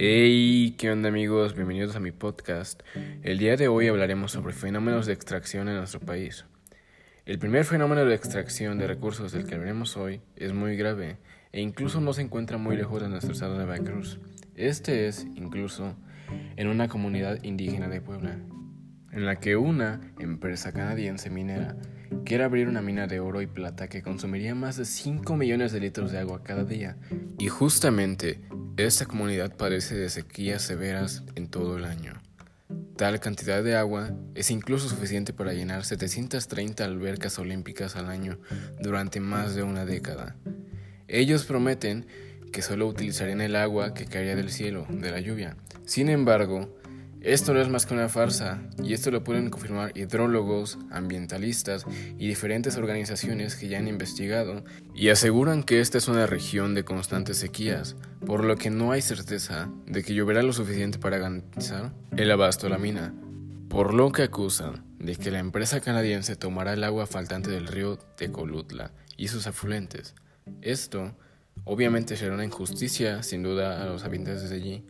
Hey, 0.00 0.76
¿qué 0.78 0.92
onda 0.92 1.08
amigos? 1.08 1.56
Bienvenidos 1.56 1.96
a 1.96 1.98
mi 1.98 2.12
podcast. 2.12 2.82
El 3.24 3.38
día 3.38 3.56
de 3.56 3.66
hoy 3.66 3.88
hablaremos 3.88 4.30
sobre 4.30 4.54
fenómenos 4.54 5.06
de 5.06 5.12
extracción 5.12 5.68
en 5.68 5.74
nuestro 5.74 5.98
país. 5.98 6.44
El 7.26 7.40
primer 7.40 7.64
fenómeno 7.64 8.04
de 8.04 8.14
extracción 8.14 8.78
de 8.78 8.86
recursos 8.86 9.32
del 9.32 9.44
que 9.44 9.56
hablaremos 9.56 9.96
hoy 9.96 10.20
es 10.36 10.52
muy 10.52 10.76
grave 10.76 11.16
e 11.50 11.60
incluso 11.60 12.00
no 12.00 12.12
se 12.12 12.22
encuentra 12.22 12.58
muy 12.58 12.76
lejos 12.76 13.02
de 13.02 13.08
nuestro 13.08 13.32
estado 13.32 13.58
de 13.58 13.64
Veracruz. 13.64 14.20
Este 14.54 15.08
es, 15.08 15.26
incluso, 15.34 15.96
en 16.54 16.68
una 16.68 16.86
comunidad 16.86 17.42
indígena 17.42 17.88
de 17.88 18.00
Puebla, 18.00 18.38
en 19.10 19.26
la 19.26 19.40
que 19.40 19.56
una 19.56 20.12
empresa 20.20 20.70
canadiense 20.70 21.28
minera 21.28 21.74
quiere 22.24 22.44
abrir 22.44 22.68
una 22.68 22.82
mina 22.82 23.08
de 23.08 23.18
oro 23.18 23.42
y 23.42 23.48
plata 23.48 23.88
que 23.88 24.02
consumiría 24.02 24.54
más 24.54 24.76
de 24.76 24.84
5 24.84 25.36
millones 25.36 25.72
de 25.72 25.80
litros 25.80 26.12
de 26.12 26.18
agua 26.18 26.44
cada 26.44 26.62
día. 26.62 26.96
Y 27.36 27.48
justamente 27.48 28.40
esta 28.78 29.06
comunidad 29.06 29.56
padece 29.56 29.96
de 29.96 30.08
sequías 30.08 30.62
severas 30.62 31.24
en 31.34 31.48
todo 31.48 31.76
el 31.76 31.84
año. 31.84 32.22
Tal 32.96 33.18
cantidad 33.18 33.62
de 33.64 33.76
agua 33.76 34.12
es 34.36 34.52
incluso 34.52 34.88
suficiente 34.88 35.32
para 35.32 35.52
llenar 35.52 35.84
730 35.84 36.84
albercas 36.84 37.40
olímpicas 37.40 37.96
al 37.96 38.06
año 38.08 38.38
durante 38.80 39.18
más 39.18 39.56
de 39.56 39.64
una 39.64 39.84
década. 39.84 40.36
Ellos 41.08 41.44
prometen 41.44 42.06
que 42.52 42.62
solo 42.62 42.86
utilizarían 42.86 43.40
el 43.40 43.56
agua 43.56 43.94
que 43.94 44.06
caería 44.06 44.36
del 44.36 44.50
cielo, 44.50 44.86
de 44.88 45.10
la 45.10 45.18
lluvia. 45.18 45.56
Sin 45.84 46.08
embargo, 46.08 46.77
esto 47.20 47.52
no 47.52 47.60
es 47.60 47.68
más 47.68 47.84
que 47.84 47.94
una 47.94 48.08
farsa, 48.08 48.62
y 48.82 48.92
esto 48.92 49.10
lo 49.10 49.24
pueden 49.24 49.50
confirmar 49.50 49.96
hidrólogos, 49.96 50.78
ambientalistas 50.90 51.84
y 52.16 52.28
diferentes 52.28 52.76
organizaciones 52.76 53.56
que 53.56 53.68
ya 53.68 53.78
han 53.78 53.88
investigado 53.88 54.64
y 54.94 55.08
aseguran 55.08 55.64
que 55.64 55.80
esta 55.80 55.98
es 55.98 56.06
una 56.06 56.26
región 56.26 56.74
de 56.74 56.84
constantes 56.84 57.38
sequías, 57.38 57.96
por 58.24 58.44
lo 58.44 58.56
que 58.56 58.70
no 58.70 58.92
hay 58.92 59.02
certeza 59.02 59.68
de 59.86 60.04
que 60.04 60.14
lloverá 60.14 60.42
lo 60.42 60.52
suficiente 60.52 60.98
para 60.98 61.18
garantizar 61.18 61.92
el 62.16 62.30
abasto 62.30 62.68
a 62.68 62.70
la 62.70 62.78
mina, 62.78 63.12
por 63.68 63.94
lo 63.94 64.12
que 64.12 64.22
acusan 64.22 64.84
de 64.98 65.16
que 65.16 65.30
la 65.30 65.40
empresa 65.40 65.80
canadiense 65.80 66.36
tomará 66.36 66.72
el 66.72 66.84
agua 66.84 67.06
faltante 67.06 67.50
del 67.50 67.66
río 67.66 67.98
Tecolutla 68.16 68.92
y 69.16 69.28
sus 69.28 69.46
afluentes. 69.46 70.14
Esto 70.62 71.16
obviamente 71.64 72.16
será 72.16 72.34
una 72.34 72.44
injusticia 72.44 73.22
sin 73.22 73.42
duda 73.42 73.82
a 73.82 73.86
los 73.86 74.04
habitantes 74.04 74.50
de 74.50 74.56
allí, 74.56 74.84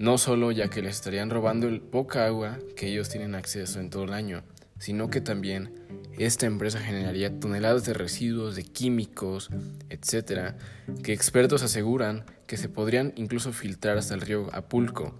no 0.00 0.16
solo 0.16 0.50
ya 0.50 0.68
que 0.68 0.80
les 0.80 0.96
estarían 0.96 1.28
robando 1.28 1.68
el 1.68 1.82
poca 1.82 2.24
agua 2.24 2.58
que 2.74 2.88
ellos 2.88 3.10
tienen 3.10 3.34
acceso 3.34 3.80
en 3.80 3.90
todo 3.90 4.04
el 4.04 4.14
año, 4.14 4.42
sino 4.78 5.10
que 5.10 5.20
también 5.20 5.74
esta 6.18 6.46
empresa 6.46 6.80
generaría 6.80 7.38
toneladas 7.38 7.84
de 7.84 7.92
residuos, 7.92 8.56
de 8.56 8.62
químicos, 8.62 9.50
etcétera, 9.90 10.56
que 11.04 11.12
expertos 11.12 11.62
aseguran 11.62 12.24
que 12.46 12.56
se 12.56 12.70
podrían 12.70 13.12
incluso 13.16 13.52
filtrar 13.52 13.98
hasta 13.98 14.14
el 14.14 14.22
río 14.22 14.48
Apulco, 14.54 15.18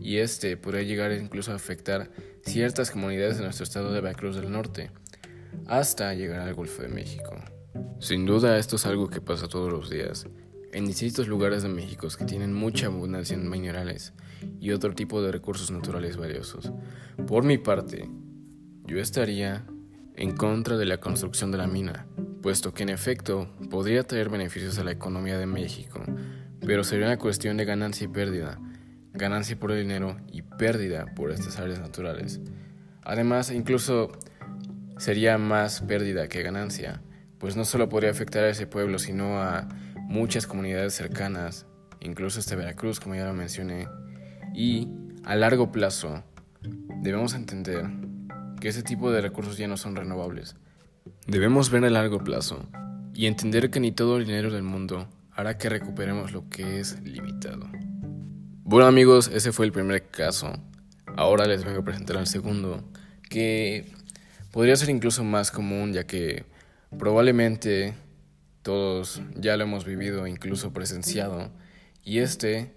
y 0.00 0.16
este 0.16 0.56
podría 0.56 0.84
llegar 0.84 1.12
incluso 1.12 1.52
a 1.52 1.56
afectar 1.56 2.10
ciertas 2.46 2.90
comunidades 2.90 3.36
de 3.36 3.44
nuestro 3.44 3.64
estado 3.64 3.92
de 3.92 4.00
Veracruz 4.00 4.36
del 4.36 4.50
Norte, 4.50 4.90
hasta 5.66 6.14
llegar 6.14 6.40
al 6.40 6.54
Golfo 6.54 6.80
de 6.80 6.88
México. 6.88 7.36
Sin 8.00 8.24
duda 8.24 8.56
esto 8.56 8.76
es 8.76 8.86
algo 8.86 9.10
que 9.10 9.20
pasa 9.20 9.48
todos 9.48 9.70
los 9.70 9.90
días, 9.90 10.26
en 10.72 10.86
distintos 10.86 11.28
lugares 11.28 11.62
de 11.62 11.68
México 11.68 12.08
que 12.16 12.24
tienen 12.24 12.52
mucha 12.52 12.86
abundancia 12.86 13.34
en 13.34 13.48
minerales 13.48 14.12
y 14.60 14.72
otro 14.72 14.94
tipo 14.94 15.22
de 15.22 15.32
recursos 15.32 15.70
naturales 15.70 16.16
valiosos. 16.16 16.72
Por 17.26 17.44
mi 17.44 17.58
parte, 17.58 18.08
yo 18.84 18.98
estaría 18.98 19.64
en 20.16 20.36
contra 20.36 20.76
de 20.76 20.84
la 20.84 20.98
construcción 20.98 21.50
de 21.50 21.58
la 21.58 21.66
mina, 21.66 22.06
puesto 22.42 22.74
que 22.74 22.82
en 22.82 22.88
efecto 22.88 23.48
podría 23.70 24.02
traer 24.02 24.28
beneficios 24.28 24.78
a 24.78 24.84
la 24.84 24.92
economía 24.92 25.38
de 25.38 25.46
México, 25.46 26.02
pero 26.60 26.84
sería 26.84 27.06
una 27.06 27.18
cuestión 27.18 27.56
de 27.56 27.64
ganancia 27.64 28.04
y 28.04 28.08
pérdida, 28.08 28.58
ganancia 29.12 29.58
por 29.58 29.72
el 29.72 29.82
dinero 29.82 30.16
y 30.32 30.42
pérdida 30.42 31.06
por 31.14 31.30
estas 31.30 31.58
áreas 31.58 31.80
naturales. 31.80 32.40
Además, 33.02 33.50
incluso 33.50 34.12
sería 34.98 35.38
más 35.38 35.80
pérdida 35.82 36.28
que 36.28 36.42
ganancia, 36.42 37.00
pues 37.38 37.56
no 37.56 37.64
solo 37.64 37.88
podría 37.88 38.10
afectar 38.10 38.44
a 38.44 38.50
ese 38.50 38.66
pueblo, 38.66 38.98
sino 38.98 39.40
a 39.40 39.68
muchas 40.08 40.46
comunidades 40.46 40.94
cercanas, 40.94 41.66
incluso 42.00 42.40
hasta 42.40 42.56
Veracruz, 42.56 42.98
como 42.98 43.14
ya 43.14 43.26
lo 43.26 43.34
mencioné, 43.34 43.88
y 44.54 44.88
a 45.24 45.36
largo 45.36 45.70
plazo 45.70 46.24
debemos 47.02 47.34
entender 47.34 47.86
que 48.58 48.68
ese 48.68 48.82
tipo 48.82 49.12
de 49.12 49.20
recursos 49.20 49.58
ya 49.58 49.68
no 49.68 49.76
son 49.76 49.94
renovables. 49.94 50.56
Debemos 51.26 51.70
ver 51.70 51.84
a 51.84 51.90
largo 51.90 52.24
plazo 52.24 52.66
y 53.14 53.26
entender 53.26 53.70
que 53.70 53.80
ni 53.80 53.92
todo 53.92 54.16
el 54.16 54.24
dinero 54.24 54.50
del 54.50 54.62
mundo 54.62 55.08
hará 55.30 55.58
que 55.58 55.68
recuperemos 55.68 56.32
lo 56.32 56.48
que 56.48 56.80
es 56.80 57.00
limitado. 57.02 57.68
Bueno 58.64 58.86
amigos, 58.86 59.30
ese 59.32 59.52
fue 59.52 59.66
el 59.66 59.72
primer 59.72 60.08
caso. 60.08 60.52
Ahora 61.16 61.46
les 61.46 61.64
vengo 61.64 61.80
a 61.80 61.84
presentar 61.84 62.16
el 62.16 62.26
segundo, 62.26 62.82
que 63.28 63.92
podría 64.52 64.74
ser 64.76 64.88
incluso 64.88 65.22
más 65.22 65.50
común 65.50 65.92
ya 65.92 66.04
que 66.04 66.46
probablemente 66.98 67.94
todos 68.62 69.22
ya 69.34 69.56
lo 69.56 69.64
hemos 69.64 69.84
vivido, 69.84 70.26
incluso 70.26 70.72
presenciado, 70.72 71.50
y 72.04 72.18
este 72.18 72.74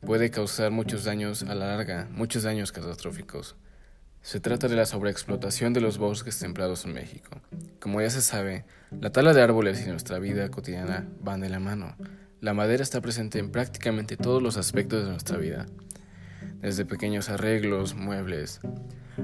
puede 0.00 0.30
causar 0.30 0.70
muchos 0.70 1.04
daños 1.04 1.42
a 1.42 1.54
la 1.54 1.68
larga, 1.68 2.08
muchos 2.10 2.42
daños 2.42 2.72
catastróficos. 2.72 3.56
Se 4.22 4.38
trata 4.40 4.68
de 4.68 4.76
la 4.76 4.86
sobreexplotación 4.86 5.72
de 5.72 5.80
los 5.80 5.98
bosques 5.98 6.38
templados 6.38 6.84
en 6.84 6.92
México. 6.92 7.40
Como 7.80 8.00
ya 8.00 8.10
se 8.10 8.22
sabe, 8.22 8.64
la 9.00 9.10
tala 9.10 9.32
de 9.32 9.42
árboles 9.42 9.84
y 9.84 9.90
nuestra 9.90 10.18
vida 10.18 10.48
cotidiana 10.48 11.08
van 11.20 11.40
de 11.40 11.48
la 11.48 11.58
mano. 11.58 11.96
La 12.40 12.54
madera 12.54 12.82
está 12.82 13.00
presente 13.00 13.38
en 13.38 13.50
prácticamente 13.50 14.16
todos 14.16 14.42
los 14.42 14.56
aspectos 14.56 15.04
de 15.04 15.10
nuestra 15.10 15.38
vida, 15.38 15.66
desde 16.60 16.84
pequeños 16.84 17.30
arreglos, 17.30 17.94
muebles, 17.94 18.60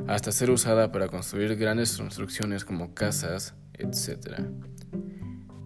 hasta 0.07 0.33
ser 0.33 0.51
usada 0.51 0.91
para 0.93 1.09
construir 1.09 1.57
grandes 1.57 1.97
construcciones 1.97 2.65
como 2.65 2.95
casas, 2.95 3.55
etc. 3.75 4.41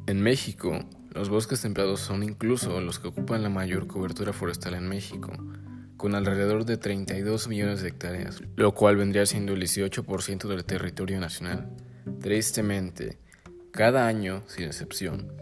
En 0.08 0.20
México, 0.20 0.80
los 1.14 1.28
bosques 1.28 1.62
templados 1.62 2.00
son 2.00 2.24
incluso 2.24 2.80
los 2.80 2.98
que 2.98 3.06
ocupan 3.06 3.44
la 3.44 3.48
mayor 3.48 3.86
cobertura 3.86 4.32
forestal 4.32 4.74
en 4.74 4.88
México, 4.88 5.30
con 5.96 6.16
alrededor 6.16 6.64
de 6.64 6.76
32 6.76 7.46
millones 7.46 7.82
de 7.82 7.90
hectáreas, 7.90 8.42
lo 8.56 8.74
cual 8.74 8.96
vendría 8.96 9.26
siendo 9.26 9.52
el 9.52 9.62
18% 9.62 10.48
del 10.48 10.64
territorio 10.64 11.20
nacional. 11.20 11.70
Tristemente, 12.20 13.18
cada 13.70 14.08
año, 14.08 14.42
sin 14.48 14.64
excepción, 14.64 15.32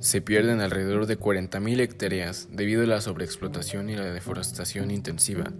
se 0.00 0.20
pierden 0.20 0.60
alrededor 0.60 1.06
de 1.06 1.18
40.000 1.18 1.80
hectáreas 1.80 2.48
debido 2.52 2.82
a 2.82 2.86
la 2.86 3.00
sobreexplotación 3.00 3.88
y 3.88 3.96
la 3.96 4.04
deforestación 4.04 4.90
intensiva, 4.90 5.50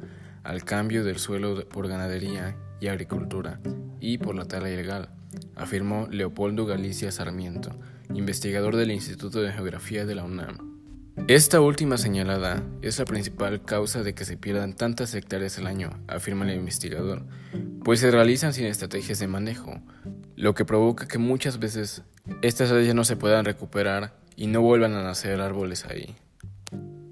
al 0.44 0.64
cambio 0.64 1.02
del 1.02 1.18
suelo 1.18 1.66
por 1.66 1.88
ganadería 1.88 2.56
y 2.78 2.88
agricultura 2.88 3.58
y 4.00 4.18
por 4.18 4.34
la 4.34 4.44
tala 4.44 4.70
ilegal, 4.70 5.08
afirmó 5.56 6.08
Leopoldo 6.10 6.66
Galicia 6.66 7.10
Sarmiento, 7.10 7.70
investigador 8.14 8.76
del 8.76 8.90
Instituto 8.90 9.42
de 9.42 9.52
Geografía 9.52 10.06
de 10.06 10.14
la 10.14 10.24
UNAM. 10.24 10.78
Esta 11.26 11.60
última 11.60 11.98
señalada 11.98 12.62
es 12.80 12.98
la 12.98 13.04
principal 13.04 13.62
causa 13.64 14.02
de 14.02 14.14
que 14.14 14.24
se 14.24 14.36
pierdan 14.36 14.74
tantas 14.74 15.14
hectáreas 15.14 15.58
al 15.58 15.66
año, 15.66 15.90
afirma 16.06 16.50
el 16.50 16.56
investigador, 16.56 17.26
pues 17.84 18.00
se 18.00 18.10
realizan 18.10 18.54
sin 18.54 18.66
estrategias 18.66 19.18
de 19.18 19.26
manejo, 19.26 19.82
lo 20.36 20.54
que 20.54 20.64
provoca 20.64 21.06
que 21.06 21.18
muchas 21.18 21.58
veces 21.58 22.02
estas 22.40 22.70
áreas 22.70 22.94
no 22.94 23.04
se 23.04 23.16
puedan 23.16 23.44
recuperar 23.44 24.14
y 24.36 24.46
no 24.46 24.62
vuelvan 24.62 24.94
a 24.94 25.02
nacer 25.02 25.40
árboles 25.40 25.84
ahí. 25.84 26.16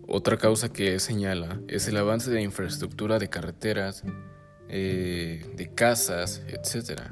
Otra 0.08 0.38
causa 0.38 0.72
que 0.72 0.98
señala 1.00 1.60
es 1.68 1.88
el 1.88 1.96
avance 1.96 2.30
de 2.30 2.40
infraestructura 2.40 3.18
de 3.18 3.28
carreteras, 3.28 4.04
eh, 4.68 5.44
de 5.56 5.74
casas, 5.74 6.42
etc. 6.46 7.02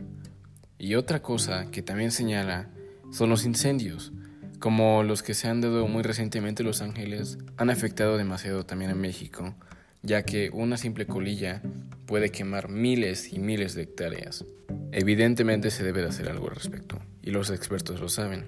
Y 0.78 0.94
otra 0.94 1.20
cosa 1.20 1.70
que 1.70 1.82
también 1.82 2.12
señala 2.12 2.70
son 3.14 3.30
los 3.30 3.44
incendios, 3.44 4.12
como 4.58 5.04
los 5.04 5.22
que 5.22 5.34
se 5.34 5.46
han 5.46 5.60
dado 5.60 5.86
muy 5.86 6.02
recientemente 6.02 6.64
en 6.64 6.66
Los 6.66 6.82
Ángeles, 6.82 7.38
han 7.56 7.70
afectado 7.70 8.16
demasiado 8.16 8.66
también 8.66 8.90
a 8.90 8.96
México, 8.96 9.54
ya 10.02 10.24
que 10.24 10.50
una 10.52 10.76
simple 10.76 11.06
colilla 11.06 11.62
puede 12.06 12.30
quemar 12.30 12.68
miles 12.68 13.32
y 13.32 13.38
miles 13.38 13.76
de 13.76 13.82
hectáreas. 13.82 14.44
Evidentemente 14.90 15.70
se 15.70 15.84
debe 15.84 16.00
de 16.00 16.08
hacer 16.08 16.28
algo 16.28 16.48
al 16.48 16.56
respecto, 16.56 16.98
y 17.22 17.30
los 17.30 17.50
expertos 17.50 18.00
lo 18.00 18.08
saben. 18.08 18.46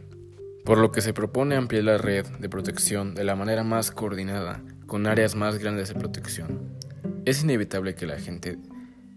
Por 0.65 0.79
lo 0.79 0.91
que 0.91 1.01
se 1.01 1.15
propone 1.15 1.55
ampliar 1.55 1.85
la 1.85 1.99
red 1.99 2.27
de 2.27 2.49
protección 2.49 3.15
de 3.15 3.23
la 3.23 3.37
manera 3.37 3.63
más 3.63 3.93
coordinada, 3.93 4.65
con 4.87 5.07
áreas 5.07 5.37
más 5.37 5.59
grandes 5.59 5.91
de 5.91 5.95
protección. 5.95 6.73
Es 7.25 7.45
inevitable 7.45 7.95
que 7.95 8.07
la 8.07 8.19
gente 8.19 8.59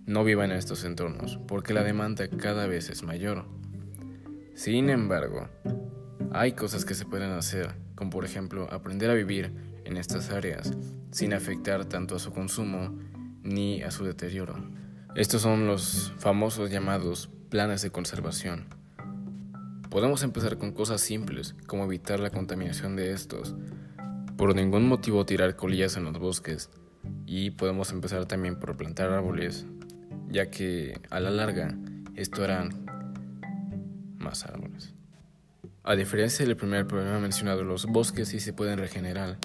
no 0.06 0.24
viva 0.24 0.46
en 0.46 0.52
estos 0.52 0.84
entornos, 0.84 1.40
porque 1.48 1.74
la 1.74 1.84
demanda 1.84 2.28
cada 2.28 2.68
vez 2.68 2.92
es 2.92 3.02
mayor. 3.02 3.46
Sin 4.60 4.90
embargo, 4.90 5.48
hay 6.34 6.52
cosas 6.52 6.84
que 6.84 6.94
se 6.94 7.06
pueden 7.06 7.32
hacer, 7.32 7.76
como 7.96 8.10
por 8.10 8.26
ejemplo 8.26 8.68
aprender 8.70 9.10
a 9.10 9.14
vivir 9.14 9.54
en 9.86 9.96
estas 9.96 10.32
áreas 10.32 10.74
sin 11.12 11.34
afectar 11.34 11.86
tanto 11.86 12.18
a 12.18 12.20
su 12.20 12.34
consumo 12.34 12.94
ni 13.42 13.82
a 13.84 13.90
su 13.90 14.04
deterioro. 14.04 14.62
Estos 15.16 15.44
son 15.44 15.66
los 15.66 16.12
famosos 16.18 16.70
llamados 16.70 17.30
planes 17.48 17.84
de 17.84 17.92
conservación. 17.92 18.66
Podemos 19.90 20.24
empezar 20.24 20.58
con 20.58 20.74
cosas 20.74 21.00
simples, 21.00 21.56
como 21.66 21.86
evitar 21.86 22.20
la 22.20 22.30
contaminación 22.30 22.98
de 22.98 23.14
estos, 23.14 23.56
por 24.36 24.54
ningún 24.54 24.90
motivo 24.90 25.26
tirar 25.26 25.56
colillas 25.56 25.96
en 25.96 26.04
los 26.04 26.20
bosques 26.20 26.70
y 27.26 27.52
podemos 27.52 27.94
empezar 27.94 28.26
también 28.26 28.60
por 28.60 28.76
plantar 28.76 29.10
árboles, 29.10 29.66
ya 30.28 30.52
que 30.52 31.00
a 31.10 31.22
la 31.22 31.30
larga 31.30 31.78
esto 32.18 32.44
harán 32.44 32.89
árboles. 34.46 34.94
A 35.84 35.96
diferencia 35.96 36.46
del 36.46 36.56
primer 36.56 36.88
problema 36.88 37.20
mencionado, 37.20 37.64
los 37.64 37.86
bosques 37.86 38.28
sí 38.28 38.40
se 38.40 38.54
pueden 38.54 38.78
regenerar. 38.78 39.38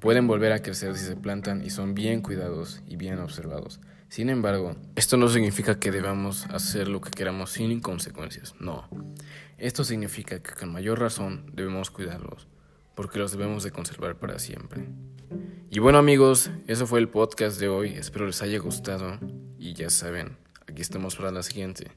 Pueden 0.00 0.26
volver 0.26 0.52
a 0.52 0.60
crecer 0.60 0.96
si 0.96 1.04
se 1.04 1.16
plantan 1.16 1.64
y 1.64 1.70
son 1.70 1.94
bien 1.94 2.20
cuidados 2.20 2.82
y 2.86 2.96
bien 2.96 3.18
observados. 3.18 3.80
Sin 4.08 4.28
embargo, 4.28 4.76
esto 4.94 5.16
no 5.16 5.28
significa 5.28 5.80
que 5.80 5.90
debamos 5.90 6.46
hacer 6.46 6.88
lo 6.88 7.00
que 7.00 7.10
queramos 7.10 7.50
sin 7.50 7.80
consecuencias, 7.80 8.54
no. 8.60 8.88
Esto 9.58 9.82
significa 9.82 10.40
que 10.42 10.52
con 10.52 10.72
mayor 10.72 11.00
razón 11.00 11.50
debemos 11.54 11.90
cuidarlos, 11.90 12.46
porque 12.94 13.18
los 13.18 13.32
debemos 13.32 13.64
de 13.64 13.72
conservar 13.72 14.16
para 14.16 14.38
siempre. 14.38 14.88
Y 15.70 15.80
bueno 15.80 15.98
amigos, 15.98 16.50
eso 16.68 16.86
fue 16.86 17.00
el 17.00 17.08
podcast 17.08 17.58
de 17.58 17.68
hoy, 17.68 17.94
espero 17.94 18.26
les 18.26 18.42
haya 18.42 18.58
gustado 18.58 19.18
y 19.58 19.74
ya 19.74 19.90
saben, 19.90 20.36
aquí 20.68 20.82
estamos 20.82 21.16
para 21.16 21.32
la 21.32 21.42
siguiente. 21.42 21.90